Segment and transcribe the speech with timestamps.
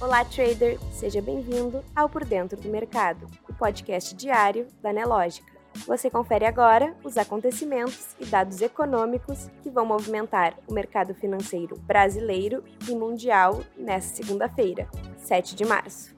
[0.00, 0.78] Olá, trader!
[0.92, 5.52] Seja bem-vindo ao Por Dentro do Mercado, o podcast diário da Nelógica.
[5.88, 12.62] Você confere agora os acontecimentos e dados econômicos que vão movimentar o mercado financeiro brasileiro
[12.88, 16.14] e mundial nesta segunda-feira, 7 de março.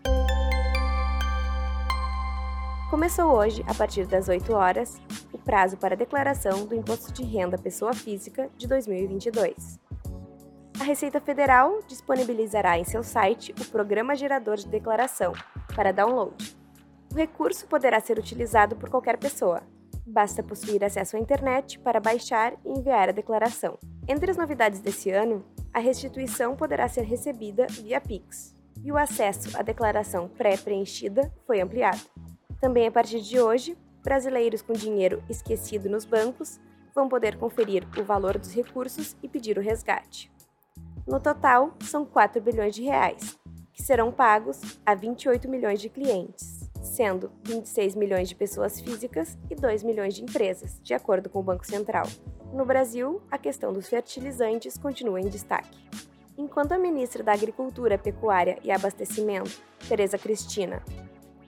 [2.90, 5.00] Começou hoje, a partir das 8 horas,
[5.32, 9.89] o prazo para declaração do Imposto de Renda Pessoa Física de 2022.
[10.80, 15.34] A Receita Federal disponibilizará em seu site o Programa Gerador de Declaração
[15.76, 16.56] para download.
[17.12, 19.62] O recurso poderá ser utilizado por qualquer pessoa.
[20.06, 23.78] Basta possuir acesso à internet para baixar e enviar a declaração.
[24.08, 29.54] Entre as novidades desse ano, a restituição poderá ser recebida via Pix, e o acesso
[29.58, 32.00] à declaração pré-preenchida foi ampliado.
[32.58, 36.58] Também a partir de hoje, brasileiros com dinheiro esquecido nos bancos
[36.94, 40.32] vão poder conferir o valor dos recursos e pedir o resgate.
[41.10, 43.36] No total, são 4 bilhões de reais,
[43.72, 49.56] que serão pagos a 28 milhões de clientes, sendo 26 milhões de pessoas físicas e
[49.56, 52.06] 2 milhões de empresas, de acordo com o Banco Central.
[52.52, 55.76] No Brasil, a questão dos fertilizantes continua em destaque.
[56.38, 60.80] Enquanto a ministra da Agricultura, Pecuária e Abastecimento, Tereza Cristina,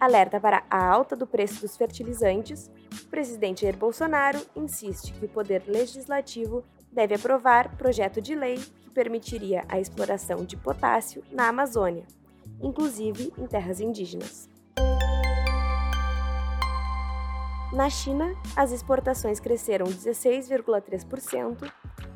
[0.00, 2.68] alerta para a alta do preço dos fertilizantes,
[3.00, 8.58] o presidente Jair Bolsonaro insiste que o poder legislativo deve aprovar projeto de lei
[8.92, 12.04] permitiria a exploração de potássio na Amazônia,
[12.60, 14.48] inclusive em terras indígenas.
[17.72, 21.72] Na China, as exportações cresceram 16,3%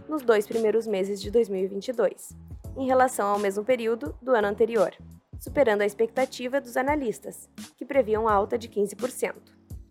[0.09, 2.37] nos dois primeiros meses de 2022,
[2.77, 4.95] em relação ao mesmo período do ano anterior
[5.39, 9.35] superando a expectativa dos analistas, que previam alta de 15%,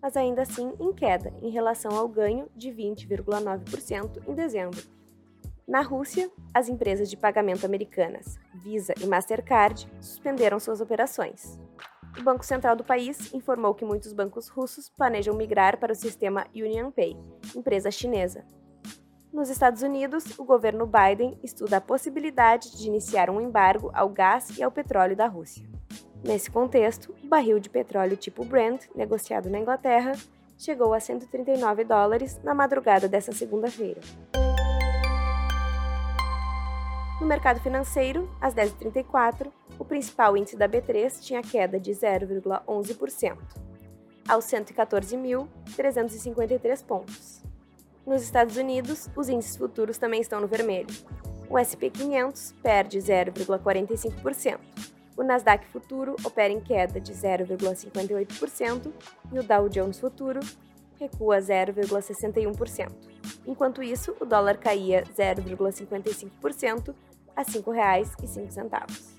[0.01, 4.81] mas ainda assim em queda em relação ao ganho de 20,9% em dezembro.
[5.67, 11.59] Na Rússia, as empresas de pagamento americanas Visa e Mastercard suspenderam suas operações.
[12.17, 16.45] O Banco Central do país informou que muitos bancos russos planejam migrar para o sistema
[16.55, 17.17] UnionPay,
[17.55, 18.45] empresa chinesa,
[19.35, 24.57] nos Estados Unidos, o governo Biden estuda a possibilidade de iniciar um embargo ao gás
[24.57, 25.67] e ao petróleo da Rússia.
[26.23, 30.13] Nesse contexto, o barril de petróleo tipo Brent, negociado na Inglaterra,
[30.57, 33.99] chegou a 139 dólares na madrugada desta segunda-feira.
[37.25, 43.35] No mercado financeiro, às 10h34, o principal índice da B3 tinha queda de 0,11%,
[44.29, 47.41] aos 114.353 pontos.
[48.05, 50.95] Nos Estados Unidos, os índices futuros também estão no vermelho.
[51.49, 54.59] O SP 500 perde 0,45%.
[55.17, 58.93] O Nasdaq Futuro opera em queda de 0,58%
[59.33, 60.41] e o Dow Jones Futuro
[60.99, 62.91] recua 0,61%.
[63.47, 66.93] Enquanto isso, o dólar caía 0,55%
[67.35, 69.15] a R$ 5,05.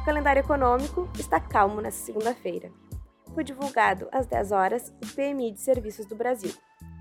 [0.00, 2.70] O calendário econômico está calmo nesta segunda-feira
[3.34, 6.52] foi divulgado às 10 horas o PMI de Serviços do Brasil,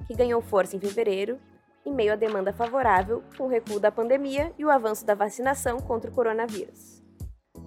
[0.07, 1.39] que ganhou força em fevereiro
[1.85, 5.79] em meio à demanda favorável com o recuo da pandemia e o avanço da vacinação
[5.79, 7.01] contra o coronavírus.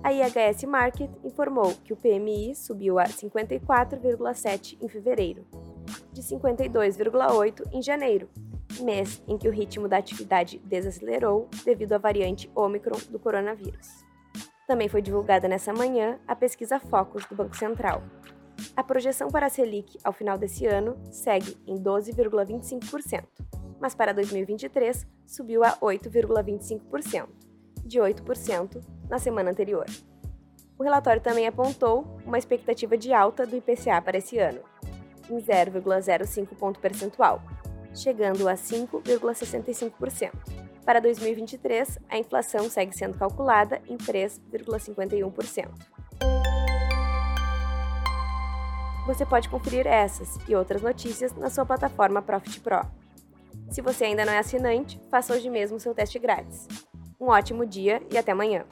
[0.03, 5.47] A IHS Market informou que o PMI subiu a 54,7 em fevereiro,
[6.13, 8.29] de 52,8 em janeiro,
[8.81, 14.05] mês em que o ritmo da atividade desacelerou devido à variante Omicron do coronavírus.
[14.67, 18.03] Também foi divulgada nessa manhã a pesquisa Focus do Banco Central,
[18.77, 23.25] a projeção para a Selic ao final desse ano segue em 12,25%,
[23.81, 27.29] mas para 2023 subiu a 8,25%,
[27.85, 29.87] de 8% na semana anterior.
[30.79, 34.61] O relatório também apontou uma expectativa de alta do IPCA para esse ano,
[35.31, 37.43] em 0,05 ponto percentual,
[37.95, 40.33] chegando a 5,65%.
[40.85, 45.69] Para 2023, a inflação segue sendo calculada em 3,51%.
[49.07, 52.81] Você pode conferir essas e outras notícias na sua plataforma Profit Pro.
[53.71, 56.67] Se você ainda não é assinante, faça hoje mesmo seu teste grátis.
[57.21, 58.65] Um ótimo dia e até amanhã!